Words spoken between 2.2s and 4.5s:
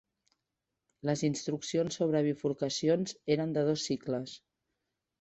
bifurcacions eren de dos cicles.